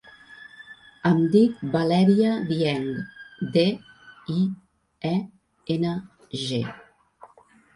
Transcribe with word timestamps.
Em 1.09 1.19
dic 1.35 1.59
Valèria 1.75 2.31
Dieng: 2.47 2.87
de, 3.57 3.67
i, 4.37 4.39
e, 5.11 5.13
ena, 5.77 5.93
ge. 6.47 6.65